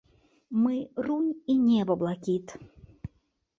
[0.61, 0.75] Мы,
[1.09, 2.47] рунь і неба блакіт.